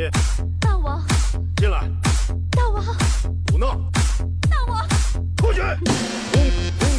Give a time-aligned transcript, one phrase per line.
[0.00, 0.10] 爷，
[0.58, 1.04] 大王，
[1.56, 1.86] 进来，
[2.52, 2.82] 大王，
[3.52, 3.76] 胡闹，
[4.48, 4.88] 大王，
[5.36, 5.60] 出去！
[6.32, 6.42] 恭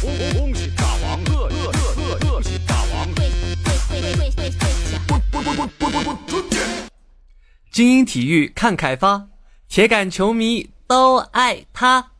[0.00, 3.12] 恭恭喜大王，贺贺贺贺恭喜大王！
[3.14, 3.28] 跪
[3.88, 5.00] 跪跪跪跪跪下！
[5.08, 6.60] 滚滚滚滚滚滚滚出去！
[7.72, 9.26] 精英体育看开发，
[9.68, 12.11] 铁杆球迷都爱他。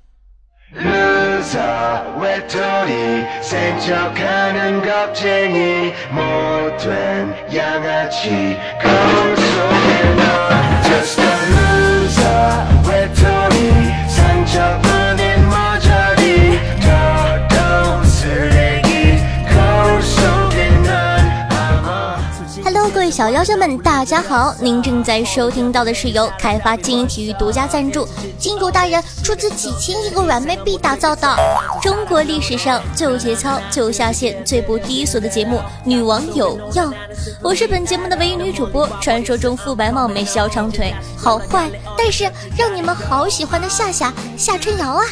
[0.75, 12.53] Loser 외톨이 센 척하는 겁쟁이 못된 양아치 거울 속에 넌 Just a loser
[12.89, 14.82] 외톨이 상처
[23.22, 24.53] 小妖精们，大家好！
[24.58, 28.04] 您正在收听到的是由开发精英体育独家赞助，
[28.36, 31.36] 金主大人出资几千亿个软妹币打造的
[31.81, 36.86] 中国历史上最有节操、最有下限、最不低俗的节目《女王有药》。
[37.41, 42.28] 我是本节目的唯一女主播，传说中肤白貌美、小长腿、好坏，但是
[42.59, 45.05] 让你们好喜欢的夏夏夏春瑶啊！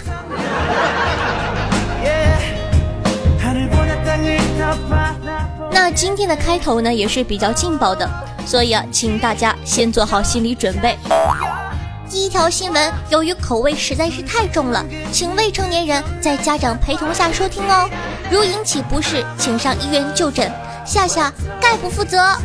[5.73, 8.09] 那今天的开头呢，也是比较劲爆的，
[8.47, 10.99] 所以啊，请大家先做好心理准备。
[12.09, 17.89] 第一条新闻，由于口味实在是太重了，请未成年人在家长陪同下收听哦，
[18.31, 20.51] 如引起不适，请上医院就诊。
[20.85, 22.19] 下下概不负责。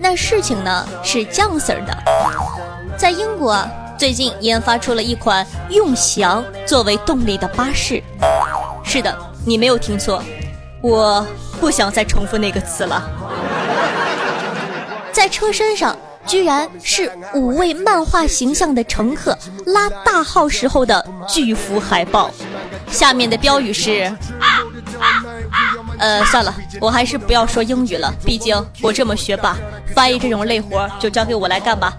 [0.00, 1.96] 那事情呢，是酱 Sir 的，
[2.96, 3.54] 在英国。
[3.98, 8.00] 最近研发出了一款用翔作为动力的巴士。
[8.84, 10.22] 是的，你没有听错，
[10.80, 11.26] 我
[11.60, 13.02] 不想再重复那个词了。
[15.10, 22.30] 在车身上居然是五位漫画形象的乘客拉大号时候的巨幅海报，
[22.88, 24.10] 下面的标语是。
[25.98, 29.56] 呃，算了，我还是不要说英语了，毕竟我这么学霸，
[29.92, 31.92] 翻译这种累活就交给我来干吧。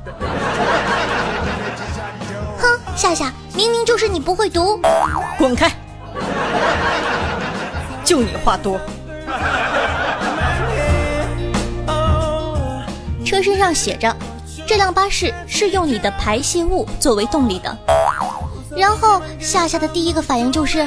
[2.99, 4.77] 哼，夏夏，明明就是你不会读。
[5.37, 5.71] 滚开！
[8.03, 8.77] 就你话多。
[13.25, 14.13] 车身上写着，
[14.67, 17.77] 这辆巴士是用你的排泄物作为动力的。
[18.75, 20.85] 然后夏夏的第一个反应就是，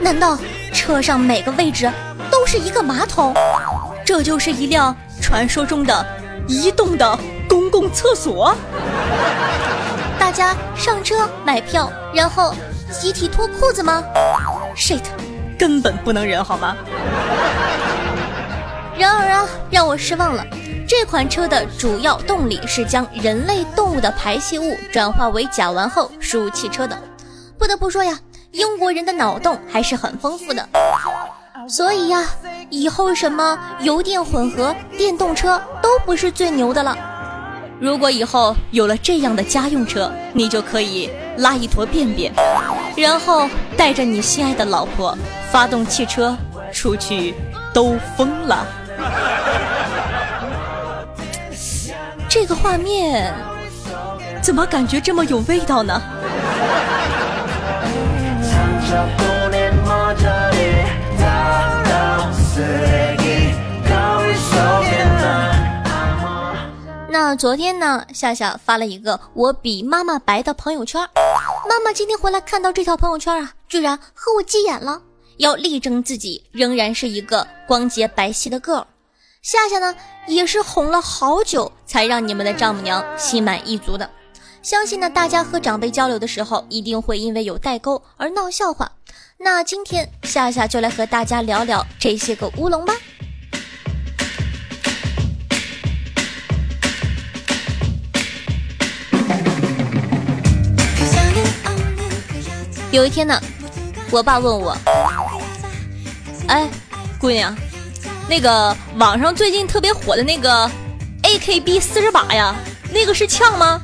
[0.00, 0.36] 难道
[0.72, 1.88] 车上每个位置
[2.28, 3.32] 都是一个马桶？
[4.04, 6.04] 这就是一辆传说中的
[6.48, 7.16] 移动的
[7.48, 8.52] 公共厕所？
[10.30, 12.54] 大家上车买票，然后
[12.88, 14.00] 集体脱裤子吗
[14.76, 15.02] ？shit！
[15.58, 16.76] 根本不能忍好吗？
[18.96, 20.46] 然而啊，让我失望了。
[20.86, 26.96] 这款车的主要动力是将人类动物的排泄物转化为甲烷后输入汽车的。
[27.58, 28.16] 不得不说呀，
[28.52, 30.64] 英国人的脑洞还是很丰富的。
[31.68, 32.24] 所以呀，
[32.70, 36.96] 以后什么油电混合、电动车都不是最牛的了。
[37.80, 42.30] 如果以后有了这样的家用车，你就可以拉一坨便便，
[42.94, 45.16] 然后带着你心爱的老婆
[45.50, 46.36] 发动汽车
[46.70, 47.34] 出去
[47.72, 48.66] 兜风了。
[52.28, 53.34] 这个画面
[54.42, 56.02] 怎么感觉这么有味道呢？
[67.12, 71.00] 那昨天呢，夏夏发了一个我比妈妈白的朋友圈，
[71.68, 75.02] 妈妈今天回来看到这条朋友圈啊，居然和我急眼了，
[75.38, 78.86] 要力争自己仍然是一个光洁白皙的个儿。
[79.42, 79.96] 夏夏呢，
[80.28, 84.08] 也是哄了好久，才让你们的丈母娘心满意足的。
[84.62, 88.92] 相信呢，大家和长辈交流的时候，一定会因为有代沟而闹笑话。
[89.38, 92.94] 那今天夏夏就来和大家聊聊这些个乌龙吧。
[102.90, 103.40] 有一天呢，
[104.10, 104.76] 我爸问我
[106.48, 106.68] ：“哎，
[107.20, 107.56] 姑娘，
[108.28, 110.68] 那个网上最近特别火的那个
[111.22, 112.52] AKB 四十八呀，
[112.92, 113.80] 那个是枪吗？”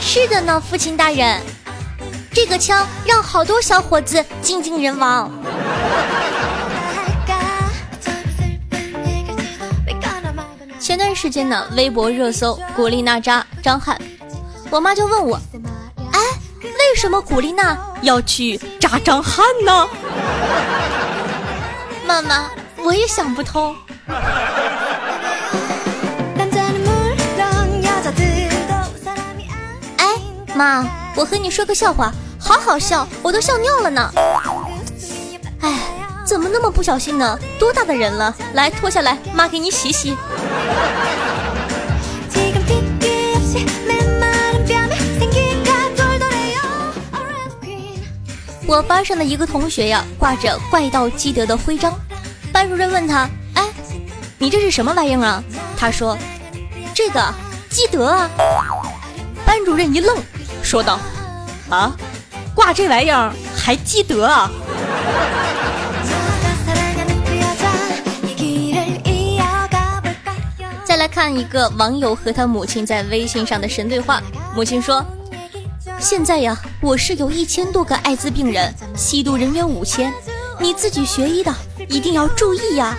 [0.00, 1.42] 是的呢，父亲大人，
[2.32, 5.32] 这个枪让好多小伙子精尽人亡。
[10.78, 14.00] 前段时间呢，微博热搜古力娜扎张翰，
[14.70, 15.40] 我妈就问我，
[16.96, 19.88] 什么古丽娜要去扎张翰呢？
[22.06, 22.50] 妈妈，
[22.84, 23.74] 我也想不通。
[29.96, 30.06] 哎，
[30.54, 30.84] 妈，
[31.14, 34.10] 我和你说个笑话，好好笑，我都笑尿了呢。
[35.62, 35.78] 哎，
[36.26, 37.38] 怎么那么不小心呢？
[37.58, 38.34] 多大的人了？
[38.54, 40.16] 来脱下来，妈给你洗洗。
[48.70, 51.92] 我班上的一个同学呀挂着怪盗基德的徽章
[52.52, 53.68] 班主任问他哎
[54.38, 55.42] 你这是什么玩意儿啊？
[55.76, 56.16] 他说
[56.94, 57.20] 这个
[57.68, 58.30] 基德啊。
[59.44, 60.16] 班主任一愣
[60.62, 61.00] 说道
[61.68, 61.96] 啊
[62.54, 64.48] 挂这玩意儿还基德啊？
[70.84, 74.22] 再来看一个网友和他母亲在微信上的神对话
[74.54, 75.04] 母亲说
[75.98, 80.10] 现在呀我市有一千多个艾滋病人，吸毒人员五千，
[80.58, 81.54] 你自己学医的
[81.88, 82.96] 一定要注意呀。”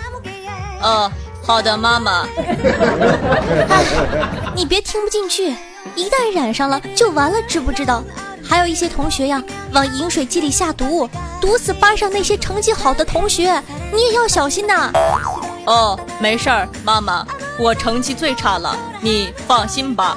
[0.80, 1.10] 哦，
[1.42, 2.24] 好的，妈妈。
[3.68, 3.84] 哎，
[4.54, 5.56] 你别听不进去，
[5.96, 8.04] 一旦染上了就完了，知不知道？
[8.48, 9.42] 还有一些同学呀，
[9.72, 13.60] 往饮水机里下毒，毒死班上那些成绩好的同学，
[13.92, 14.92] 你也要小心呐。
[15.66, 17.26] 哦，没事儿，妈妈，
[17.58, 20.16] 我成绩最差了，你放心吧。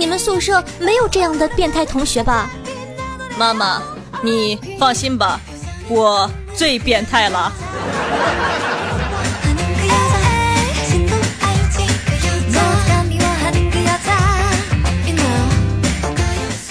[0.00, 2.48] 你们宿舍没有这样的变态同学吧？
[3.36, 3.82] 妈妈，
[4.22, 5.38] 你放心吧，
[5.90, 7.52] 我最变态了。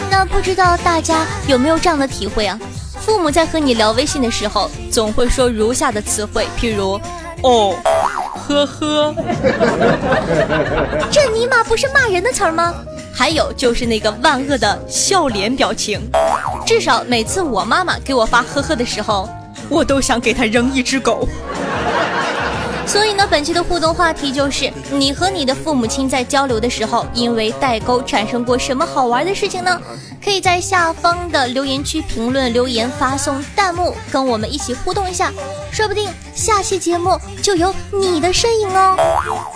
[0.10, 2.60] 那不知道大家有没有这样的体会啊？
[3.00, 7.00] 父母在和你聊微信的时候，总会说如下的词汇，譬如
[7.44, 7.76] 哦，
[8.48, 9.14] 呵呵。
[11.12, 12.74] 这尼玛不是骂人的词儿吗？
[13.20, 16.00] 还有就是那个万恶的笑脸表情，
[16.66, 19.28] 至少每次我妈妈给我发“呵呵”的时候，
[19.68, 21.28] 我都想给她扔一只狗。
[22.90, 29.80] 所以呢，本期的互动话题就是：你和你的父母亲在交流的时候，因为代沟产生过什么好玩的事情呢？
[30.26, 35.32] 可以在下方的留言区评论留言，发送弹幕，跟我们一起互动一下，
[35.72, 38.98] 说不定下期节目就有你的身影哦。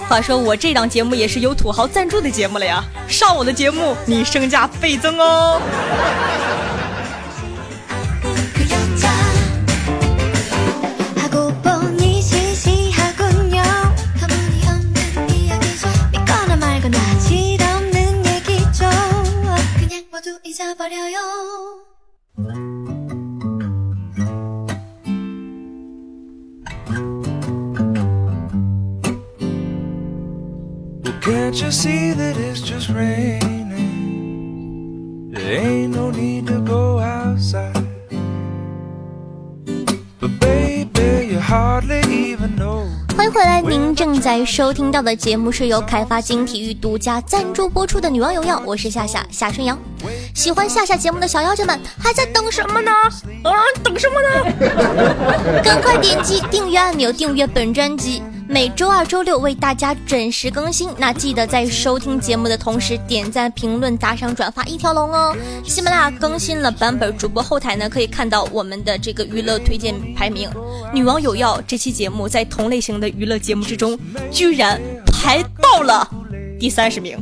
[0.07, 5.59] 话说我这档节目也是有土豪赞助的节目了呀，上我的节目你身价倍增哦。
[31.21, 33.71] Can't you see that it's just raining?
[35.31, 37.87] There ain't no need to go outside.
[40.19, 42.92] But baby, you hardly even know.
[43.15, 49.77] 欢迎回来，您正在收听到的节目是由开发金体育独家赞助播出的《女王有药》，我是夏夏夏春阳。
[50.33, 52.91] 喜欢夏夏节目的小妖精们还在等什么呢？
[53.43, 55.61] 啊，等什么呢？
[55.63, 60.89] 赶快点击订阅按钮，订阅本专辑，每周二、周六为大家准时更新。
[60.97, 65.35] 那记得在收听节目的同时点赞、评论、打赏、转发一条龙哦。
[65.63, 70.49] 喜马拉雅更新了版本主播后台呢，可以看到我们的这个娱乐推荐排名。
[70.93, 73.97] 女王有药这期节目在同类型的娱乐节目之中，
[74.31, 76.07] 居然排到了
[76.59, 77.17] 第三十名。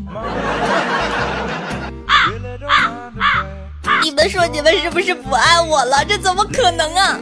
[4.04, 6.04] 你们说你们是不是不爱我了？
[6.04, 7.20] 这怎么可能啊？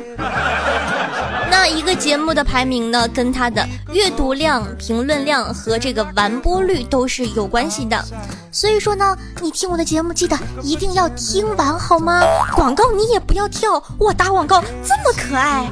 [1.51, 8.03] 那一个节目的排名呢，跟它的阅读量、评论量和这个完播率都是有关系的。
[8.51, 12.21] 所以说呢，你听我的节目记得一定要听完好吗？
[12.55, 15.69] 广告你也不要跳，我打广告这么可爱。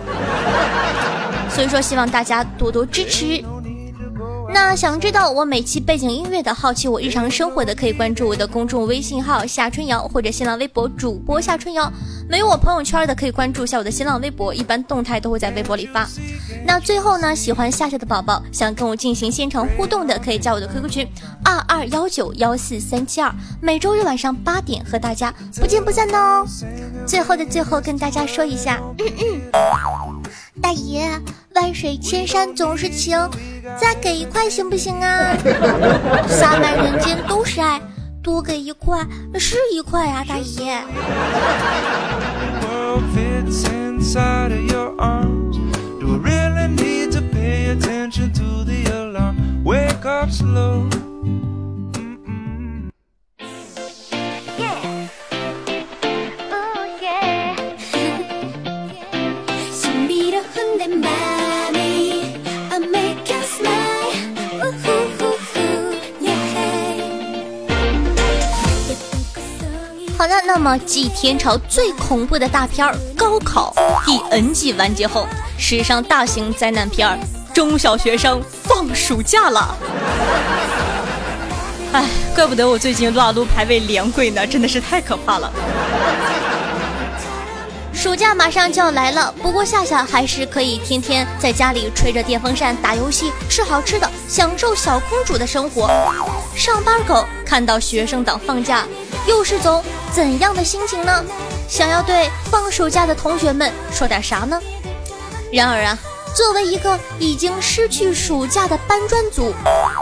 [1.49, 3.43] 所以说，希望大家多多支持。
[4.49, 11.91] 那想知道我每期背景音乐的，好奇我日常生活的，可以关注我的公众微信号夏春瑶或者新浪微博主播夏春瑶。
[12.29, 16.07] 没有我朋友圈的，可以关注一下我的新浪微博，一般动态都会在微博里发。
[16.65, 21.07] 那最后呢，喜欢夏夏的宝宝，想跟我进行现场互动的，可以加我的 QQ 群
[21.43, 26.45] 二二幺九幺四三七二，每周日晚上八点和大家不见不散哦。
[27.05, 30.21] 最后的最后，跟大家说一下，嗯嗯，
[30.61, 31.09] 大爷，
[31.59, 33.17] 万水千山总是情，
[33.81, 35.35] 再给一块行不行啊？
[36.29, 37.81] 洒满人间都是爱，
[38.21, 39.03] 多给一块
[39.39, 40.79] 是一块啊，大爷。
[70.17, 73.71] 好的，那么继天朝最恐怖的大片儿《高考》
[74.03, 75.27] 第 N 季完结后，
[75.59, 77.15] 史上大型灾难片儿
[77.53, 79.77] 《中小学生放暑假了》。
[81.95, 85.51] 哎，怪不得我最近撸啊撸排位连跪呢，真的是太可怕了。
[87.93, 95.87] 暑假马上就要来了，不过夏夏还是可以天天在家里吹着电风扇打游戏，吃好吃的，享受小公主的生活。
[96.55, 98.83] 上班狗看到学生党放假，
[99.27, 101.23] 又是种怎样的心情呢？
[101.67, 104.59] 想要对放暑假的同学们说点啥呢？
[105.51, 105.97] 然而啊，
[106.33, 109.53] 作为一个已经失去暑假的搬砖族，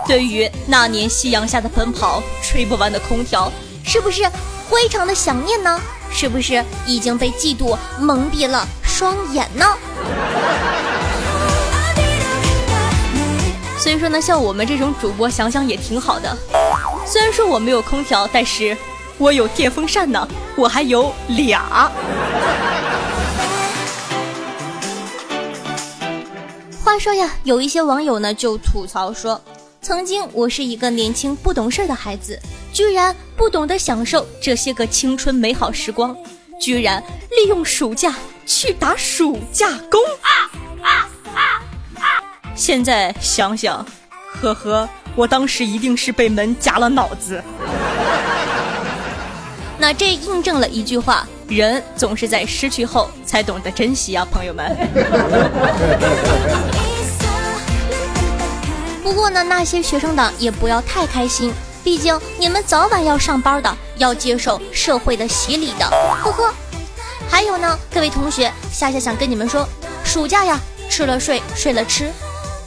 [0.08, 3.51] 对于那年夕阳下的奔跑、吹不完的空调，
[3.84, 4.24] 是不是
[4.70, 5.82] 非常的想念呢？
[6.12, 9.65] 是不是已经被嫉妒蒙蔽了双眼呢？
[13.79, 16.38] 所以说呢，像我们这种主播，想想也挺好的。
[17.05, 18.75] 虽然说我没有空调，但是
[19.17, 21.89] 我有电风扇呢，我还有俩。
[26.84, 29.41] 话说呀，有一些网友呢就吐槽说，
[29.81, 32.39] 曾经我是一个年轻不懂事的孩子，
[32.74, 36.15] 居然不懂得享受这些个青春美好时光，
[36.60, 38.13] 居然利用暑假
[38.45, 40.00] 去打暑假工。
[42.53, 43.86] 现在想想，
[44.41, 47.43] 呵呵，我当时一定是被门夹了脑子。
[49.77, 54.75] 那这印证了一句话：人总是在失去后才懂得珍惜啊，朋友们。
[59.03, 61.53] 不过呢，那些学生党也不要太开心，
[61.84, 65.86] 毕竟你们早晚要上班的，要接受社会的洗礼的，
[66.24, 66.53] 呵呵。
[67.29, 69.67] 还有呢，各位同学，夏夏想跟你们说，
[70.03, 72.10] 暑假呀，吃了睡，睡了吃，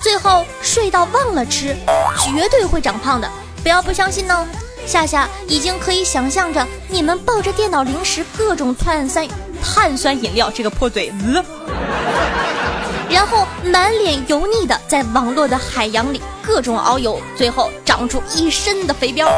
[0.00, 1.74] 最后睡到忘了吃，
[2.18, 3.28] 绝对会长胖的，
[3.62, 4.46] 不要不相信呢。
[4.88, 9.28] 夏夏已经可以想象着你们抱着电脑、零食、各种碳酸
[9.62, 11.44] 碳酸饮料，这个破嘴子。
[13.10, 19.28] 然后满脸油腻的在网络的海洋里各种遨游，最后长出一身的肥膘。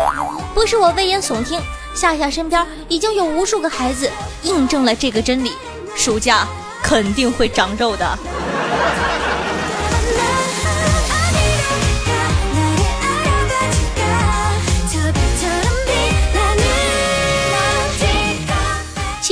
[0.54, 1.60] 不是我危言耸听，
[1.96, 4.08] 夏夏身边已经有无数个孩子
[4.44, 5.54] 印证了这个真理：
[5.96, 6.46] 暑假
[6.80, 8.18] 肯定会长肉的。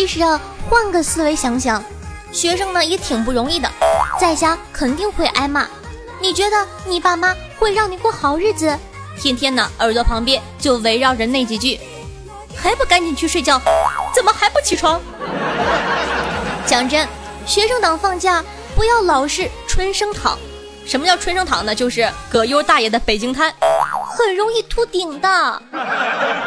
[0.09, 1.85] 其实啊，换个思维想想，
[2.33, 3.71] 学生呢也挺不容易的，
[4.19, 5.67] 在家肯定会挨骂。
[6.19, 8.75] 你觉得你爸妈会让你过好日子？
[9.21, 11.79] 天天呢，耳朵旁边就围绕着那几句
[12.57, 13.61] ：“还不赶紧去睡觉？
[14.15, 14.99] 怎么还不起床？”
[16.65, 17.07] 讲真，
[17.45, 18.43] 学生党放假
[18.75, 20.39] 不要老是春生躺。
[20.87, 21.75] 什么叫春生躺呢？
[21.75, 23.53] 就是葛优大爷的北京瘫，
[24.17, 25.63] 很容易秃顶的。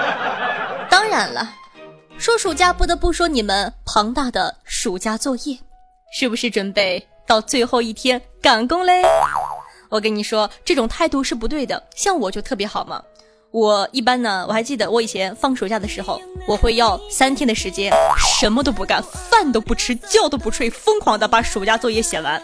[0.90, 1.48] 当然了。
[2.22, 5.58] 说暑假不得不说你们庞大的暑假作业，
[6.14, 9.02] 是不是准备到最后一天赶工嘞？
[9.90, 11.82] 我跟你说，这种态度是不对的。
[11.96, 13.02] 像我就特别好嘛，
[13.50, 17.92] 我一般呢，我还记得我以前放暑假的时候，我会要三天的时间，
[18.40, 22.40] 什么都不干，饭都不吃，觉都不睡，疯狂的把暑假作业写完。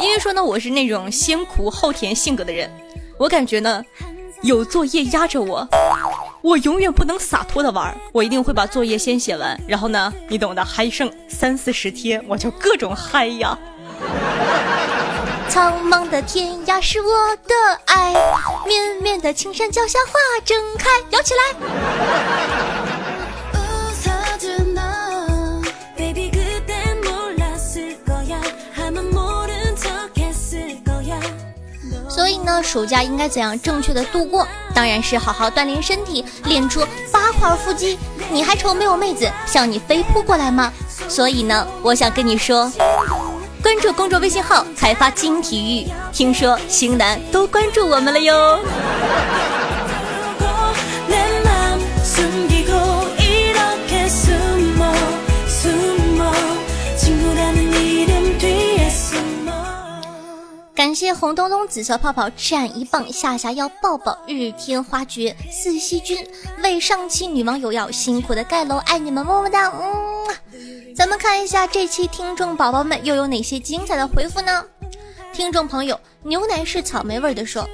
[0.00, 2.68] 因为说呢，我是那种先苦后甜性格的人，
[3.18, 3.84] 我感觉呢，
[4.42, 5.68] 有作业压着我。
[6.42, 13.56] 我永远不能洒脱的玩，我一定会把作业先写完，然后呢，你懂的，还剩三四十天，我就各种嗨呀。
[15.48, 17.54] 苍茫的天涯是我的
[17.86, 18.12] 爱，
[18.66, 20.12] 绵绵的青山脚下花
[20.44, 21.40] 正开，摇起来。
[32.08, 34.46] 所以呢，暑假应该怎样正确的度过？
[34.74, 37.98] 当然是好好锻炼身体，练出八块腹肌。
[38.30, 40.72] 你还愁没有妹子向你飞扑过来吗？
[41.08, 42.70] 所以呢，我想跟你说，
[43.62, 48.58] 关注公众微信号“开发精体育”，听说型男都关注我们了哟。
[61.02, 66.16] 谢红彤彤、紫色泡泡、战一棒、夏夏要抱抱、日天花绝、四西君
[66.62, 69.68] 为上期女网友要辛苦的盖楼，爱你们么么哒！
[70.52, 74.64] 嗯，咱们看一下这期听众宝宝们又有哪些精彩的回复呢？
[75.32, 77.68] 听众朋友，牛奶是草莓味的说，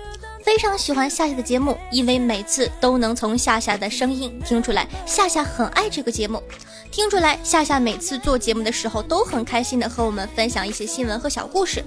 [0.48, 6.42] 非常喜欢夏夏的节目，因为每次都能从夏夏的声音听出来夏夏很爱这个节目，
[6.90, 11.84] 听出来夏夏每次做节目的时候都很开心的和我们分享一些新闻和小故事。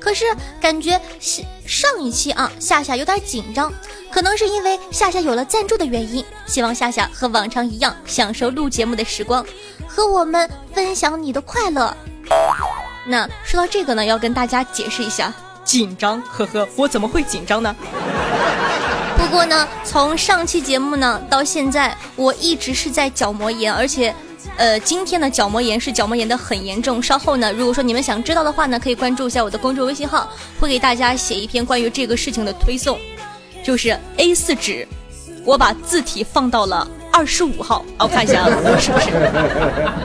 [0.00, 0.24] 可是
[0.58, 3.70] 感觉上上一期啊，夏夏有点紧张，
[4.10, 6.24] 可能是因为夏夏有了赞助的原因。
[6.46, 9.44] 希望夏夏和往常一样享受录节目的时光，
[9.86, 11.94] 和我们分享你的快乐。
[13.06, 15.30] 那说到这个呢，要跟大家解释一下，
[15.68, 17.76] 紧张，呵呵，我怎么会紧张呢？
[19.18, 24.14] 不过呢，从上期节目呢到现在，我一直是在角膜炎，而且，
[24.56, 27.02] 呃，今天的角膜炎是角膜炎的很严重。
[27.02, 30.26] 稍后呢，如果说你们想知道的话呢，可以关注一下我的公众微信号，
[30.58, 32.98] 会给大家写一篇关于这个事情的推送，
[33.62, 34.88] 就是 A 四纸，
[35.44, 38.48] 我把字体放到了二十五号，啊，我看一下啊，
[38.80, 39.10] 是不是？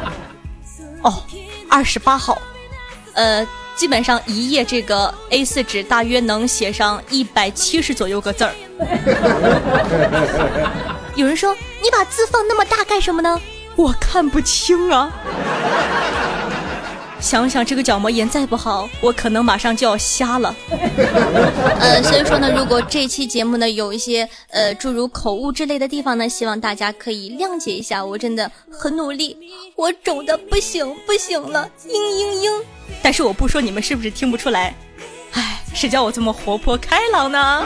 [1.04, 1.24] 哦，
[1.70, 2.38] 二十八号。
[3.14, 8.54] 呃，基本上一页这个 A4 纸大约能写上一百七十左右个字儿。
[11.16, 13.40] 有人说你把字放那么大干什么呢？
[13.76, 15.12] 我看不清啊。
[17.24, 20.54] 想想这个角膜炎再不好，我可能马上就要瞎了。
[21.80, 28.04] 呃，所以说呢，如果这期节目呢有一些呃诸如口误之类的地方呢，希望大家可以谅解一下。
[28.04, 29.38] 我真的很努力，
[29.78, 32.64] 我肿的不行不行了，嘤嘤嘤。
[33.02, 34.76] 但是我不说，你们是不是听不出来？
[35.32, 37.66] 唉，谁叫我这么活泼开朗呢？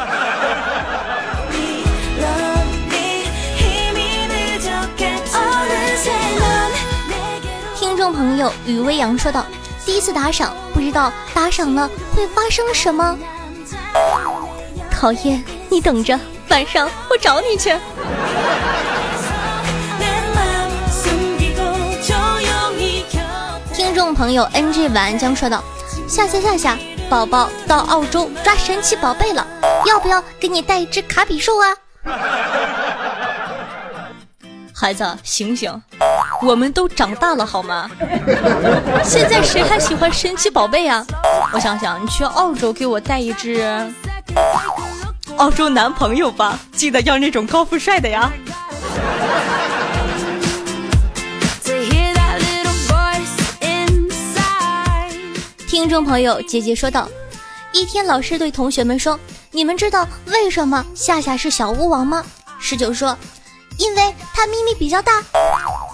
[8.17, 9.45] 朋友于微阳说道
[9.85, 13.15] ：“第一次打赏，不知道打赏了会发生什么。
[14.89, 16.19] 讨厌，你等着，
[16.49, 17.69] 晚上我找你去。
[23.71, 25.63] ”听众朋友 NG 玩将说道
[26.09, 26.75] ：“夏夏夏夏，
[27.11, 29.45] 宝宝到澳洲抓神奇宝贝了，
[29.85, 31.67] 要不要给你带一只卡比兽啊？”
[34.73, 35.79] 孩子，醒醒，
[36.41, 37.89] 我们都长大了好吗？
[39.03, 41.05] 现在谁还喜欢神奇宝贝啊？
[41.53, 43.65] 我想想，你去澳洲给我带一只
[45.37, 48.31] 澳洲男朋友吧，记得要那种高富帅的呀。
[55.67, 57.07] 听众朋友，姐姐说道：
[57.71, 59.19] 一天，老师对同学们说
[59.51, 62.23] ：“你们知道为什么夏夏是小巫王吗？”
[62.59, 63.15] 十九说
[63.77, 65.21] ：“因为他咪咪比较大。”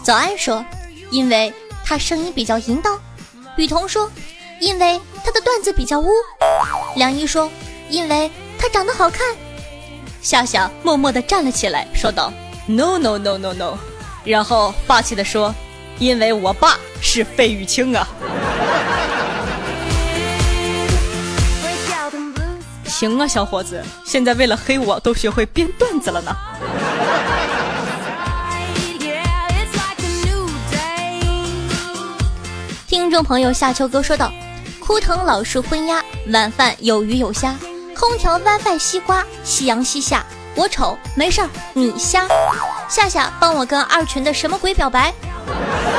[0.03, 0.63] 早安说
[1.11, 1.53] ：“因为
[1.85, 2.99] 他声音比较淫荡。”
[3.55, 4.11] 雨桐说
[4.59, 6.09] ：“因为他的段子比较污。”
[6.97, 7.49] 梁一说
[7.89, 9.25] ：“因为他长得好看。”
[10.21, 12.33] 夏夏默默地站了起来，说道
[12.67, 13.77] ：“No no no no no。”
[14.25, 15.55] 然后霸气地说
[15.99, 18.05] ：“因为我爸是费玉清啊。”
[22.85, 26.35] 行啊，小伙子，现在为了黑我都学会编段子了呢。
[32.93, 34.31] 听众朋友夏秋哥说道
[34.79, 35.99] ：“枯藤老树昏鸦，
[36.31, 37.55] 晚饭有鱼有虾，
[37.97, 42.27] 空调 WiFi 西瓜，夕阳西下，我丑没事儿，你瞎。
[42.87, 45.11] 夏夏帮我跟二群的什么鬼表白？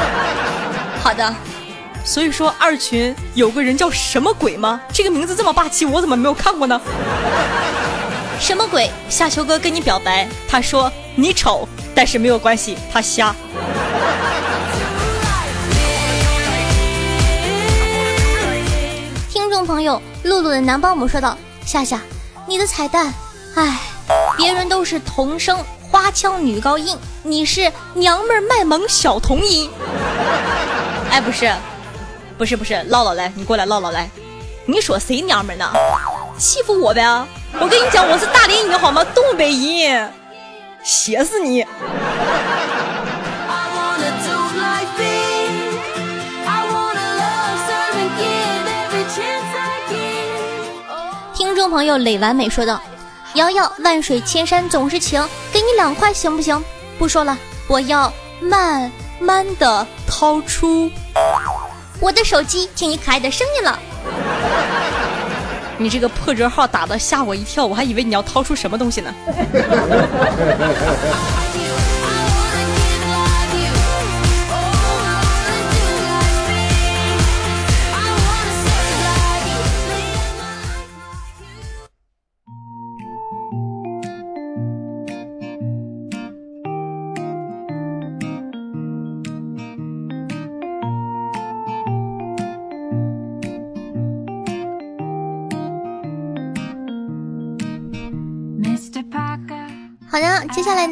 [1.03, 1.35] 好的。”
[2.07, 4.81] 所以说二群有个人叫什么鬼吗？
[4.93, 6.81] 这个名字这么霸气，我怎么没有看过呢？
[8.39, 8.89] 什么鬼？
[9.09, 13.35] 夏秋哥跟你表白，他说你丑，但是没有关系，他瞎。
[19.85, 22.01] 友，露露的男保姆说道：“夏夏，
[22.49, 23.15] 你的彩蛋，
[23.55, 23.79] 哎，
[24.37, 29.71] 别人都是童声花腔女高音，你是娘们儿卖萌小童音。
[31.11, 31.53] 哎，不是。”
[32.37, 34.11] 不是不是，唠唠来，你过来唠唠来。
[34.67, 35.71] 你说谁娘们呢？
[36.37, 37.01] 欺负我呗！
[37.61, 39.05] 我跟你讲，我是大连音好吗？
[39.15, 40.05] 东北音，
[40.83, 41.65] 写死你！
[51.65, 52.79] 众朋友磊完美说道
[53.37, 56.63] ：“瑶瑶，万水千山总是情，给你两块行不行？
[56.99, 60.91] 不说了，我要慢慢的掏出。”
[62.01, 63.79] 我的手机听你可爱的声音了，
[65.79, 69.15] 你这个破折号打的吓我一跳，我还以为你要掏出什么东西呢。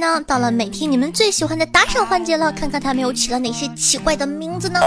[0.03, 4.81] 呢，到了每天你们最喜欢的打赏环节了，看看他们又起了哪些奇怪的名字呢？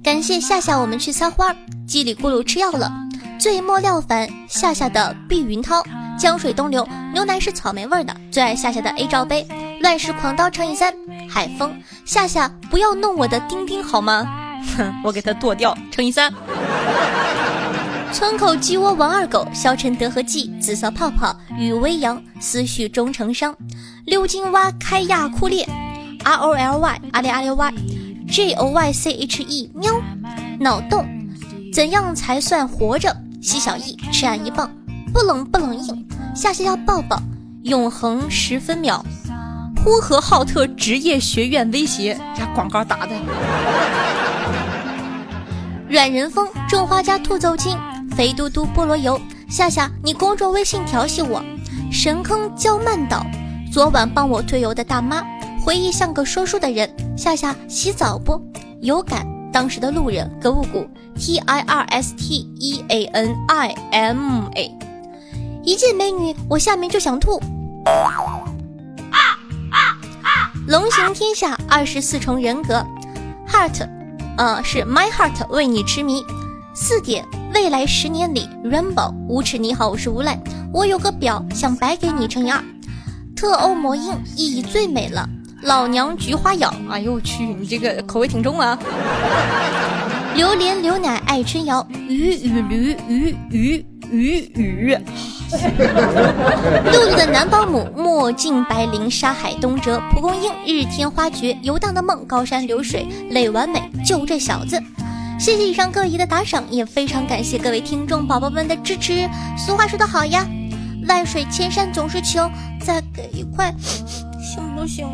[0.00, 1.52] 感谢夏夏，我们去撒花，
[1.88, 2.88] 叽里咕噜吃药了，
[3.36, 5.82] 醉莫料凡，夏夏的碧云涛，
[6.16, 9.44] 江水东流，牛奶是草莓味的，最爱夏夏的 A 罩杯，
[9.80, 10.94] 乱世狂刀乘以三，
[11.28, 14.24] 海风，夏夏不要弄我的丁丁好吗？
[14.76, 16.32] 哼，我给他剁掉乘以三。
[18.12, 23.54] 村口鸡窝王二狗，消沉德和记，紫色泡泡，雨微扬，思绪终成伤，
[24.06, 25.68] 溜金蛙开亚库列
[26.24, 29.92] ，R O L Y 阿里阿里 Y，J O Y C H E 喵，
[30.58, 31.06] 脑洞，
[31.72, 33.14] 怎样才算活着？
[33.42, 34.70] 西小艺吃俺一棒，
[35.12, 37.20] 不冷不冷硬，下下要抱抱，
[37.64, 39.04] 永恒十分秒，
[39.84, 43.12] 呼和浩特职业学院威胁，这广告打的。
[45.88, 47.76] 软人风种花家兔走金。
[48.16, 51.44] 肥嘟嘟菠萝油，夏夏，你公众微信调戏我，
[51.92, 53.22] 神坑娇曼岛，
[53.70, 55.22] 昨晚帮我推油的大妈，
[55.62, 58.40] 回忆像个说书的人，夏夏洗澡不？
[58.80, 64.74] 有感，当时的路人，格物谷，T I R S T E A N I M A，
[65.62, 67.38] 一见美女，我下面就想吐。
[70.66, 72.82] 龙行天下，二十四重人格
[73.46, 73.86] ，Heart，
[74.38, 76.24] 呃，是 My Heart 为你痴迷，
[76.74, 77.22] 四点。
[77.54, 80.38] 未来十年里，Rainbow 无耻你好，我是无赖。
[80.72, 82.62] 我有个表想白给你乘以二。
[83.34, 85.28] 特欧魔音意义最美了。
[85.62, 88.78] 老娘菊花咬，哎呦我去，你这个口味挺重啊。
[90.36, 94.98] 榴莲牛奶爱春瑶，鱼与驴鱼鱼鱼鱼。
[96.92, 104.78] 露露的男保姆，墨镜白绫沙海东哲，蒲公英日天花绝，游荡的梦高山流水泪完美，就这小子。
[105.38, 109.28] 谢谢以上各位的打赏，也非常感谢各位听众宝宝们的支持。
[109.58, 110.46] 俗话说得好呀，
[111.06, 113.70] 万水千山总是情，再给一块
[114.40, 115.06] 行不行？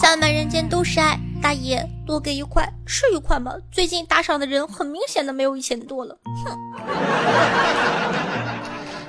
[0.00, 3.52] 洒满人间都是爱，大爷多给一块是一块吗？
[3.72, 6.56] 最近打赏的人很明显的没有以前多了，哼。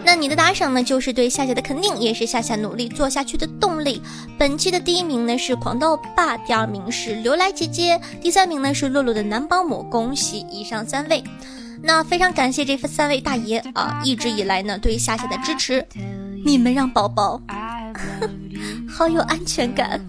[0.09, 4.01] 那你的打赏呢，就是对夏夏的肯定，也是夏夏努力做下去的动力。
[4.39, 9.83] 本期的第一名呢是狂刀霸，第二名是刘来姐姐，第三名呢是露露的男保姆。
[9.83, 11.23] 恭喜以上三位，
[11.83, 15.85] 那非常感谢这三位大爷啊，一直以来呢对夏夏的支持，
[16.43, 17.39] 你们让宝宝
[18.89, 20.01] 好有安全感。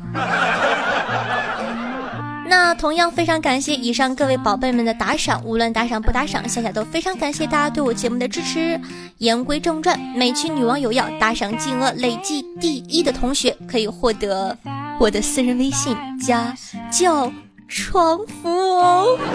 [2.81, 8.81] 那同样非常感谢以上各位宝贝们的打赏，无论打赏不打赏，夏夏都非常感谢大家对我节目的支持。
[9.19, 14.57] 言归正传，每期女王有要打赏金额累计第一的同学，可以获得
[14.99, 15.95] 我的私人微信
[16.27, 16.57] 加
[16.91, 17.31] 叫
[17.69, 19.19] 床服哦。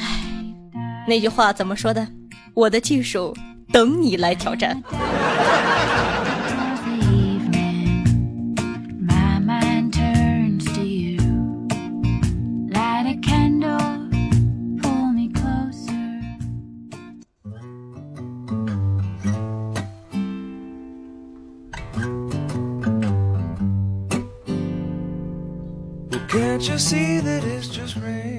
[0.00, 0.22] 唉，
[1.06, 2.08] 那句话怎么说的？
[2.54, 3.36] 我的技术
[3.70, 4.82] 等你来挑战。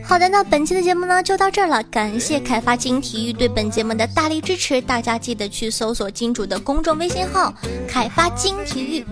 [0.04, 7.54] 好的，那本期的节目呢就到这儿了，感谢凯发金体育对本节目的大力支持，大家记得去搜索金主的公众微信号
[7.88, 9.06] “凯发金体育”。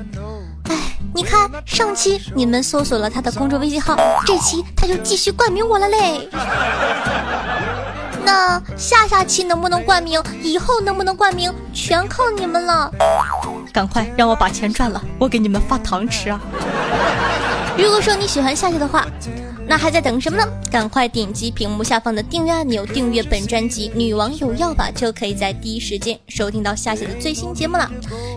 [0.70, 0.76] 哎，
[1.14, 6.30] 你看上期你们搜索了他的公众微信号，这期他就继续冠名我了嘞。
[8.26, 12.92] 那下下期能不能冠名，以后能不能冠名，全靠你们了。
[13.72, 16.42] 赶快让我把钱赚了，我给你们发糖吃啊！
[17.78, 19.06] 如果说你喜欢夏夏的话，
[19.68, 20.48] 那还在等什么呢？
[20.72, 27.90] 赶快点击屏幕下方的订阅按钮，订阅本专辑《女王有药》吧，就可以在第一时间收听到夏夏的最新节目了。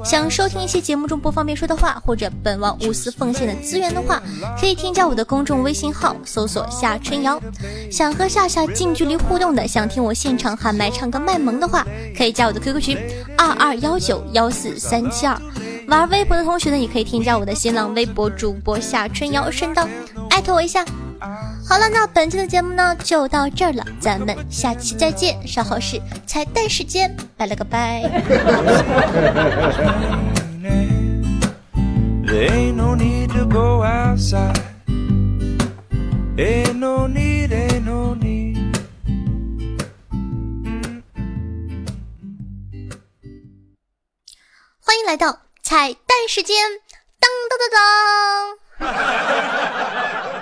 [0.05, 4.21] 想收听一些节目中不方便说的话，或者本王无私奉献的资源的话，
[4.59, 7.41] 可以添加我的公众微信号，搜索夏春瑶。
[7.93, 12.99] 想和夏夏近距离互动的，想听我现场喊麦唱歌卖萌的话，可以加我的 QQ 群
[13.37, 15.41] 二二幺九幺四三七二。
[15.89, 19.89] 玩微博的同学呢，也可以添加我的新浪微博主播夏春瑶，顺道
[20.29, 20.85] 艾特我一下。
[21.67, 25.35] 好了，那本期的节目呢就到这儿了，咱们下期再见。
[25.47, 28.03] 稍后是彩蛋时间，拜了个拜。
[44.81, 45.48] 欢迎来到。
[45.69, 46.57] 彩蛋时间，
[47.21, 50.38] 当当当当！